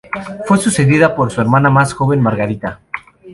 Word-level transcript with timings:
Fue 0.47 0.57
sucedida 0.57 1.15
por 1.15 1.29
su 1.31 1.41
hermana 1.41 1.69
más 1.69 1.93
joven, 1.93 2.21
Margarita. 2.21 2.79